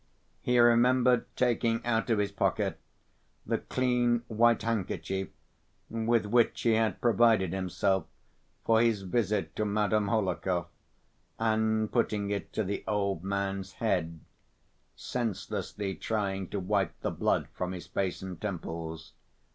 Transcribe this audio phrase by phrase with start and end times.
[0.41, 2.79] He remembered taking out of his pocket
[3.45, 5.29] the clean white handkerchief
[5.91, 8.07] with which he had provided himself
[8.65, 10.65] for his visit to Madame Hohlakov,
[11.37, 14.21] and putting it to the old man's head,
[14.95, 19.13] senselessly trying to wipe the blood from his face and temples.